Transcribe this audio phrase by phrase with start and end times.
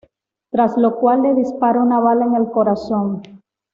[0.49, 3.21] Tras lo cual le dispara una bala en el corazón.